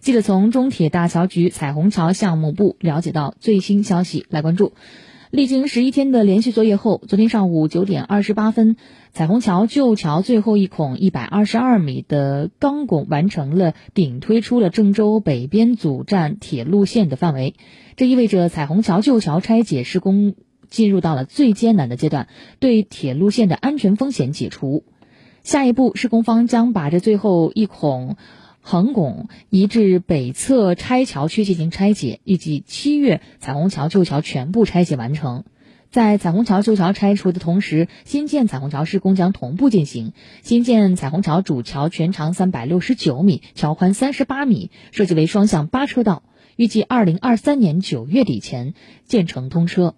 [0.00, 4.72] 记者从中铁大桥局彩虹桥项目部了解到最新消息，来关注。
[5.30, 8.76] 历经十一天的连续作业后，昨天上午九点二十八分，
[9.12, 17.54] 彩虹桥旧桥最后一孔一百二十二米的钢拱完成了顶推出了郑州北边主站铁路线的范围。
[17.94, 20.34] 这意味着彩虹桥旧桥拆解施工
[20.70, 22.26] 进入到了最艰难的阶段，
[22.58, 24.82] 对铁路线的安全风险解除。
[25.42, 28.16] 下一步，施工方将把这最后一孔。
[28.60, 35.44] 横拱移至北侧拆桥区进行拆解，预计七月彩虹桥旧桥全部拆解完成。
[35.90, 40.12] 在彩虹桥旧桥拆除的同时，新建彩虹桥施工将同步进行。
[40.42, 46.22] 新建彩虹桥主桥全长三百六十九米，桥宽三十八米，设计为双向八车道，
[46.54, 49.96] 预计二零二三年九月底前建成通车。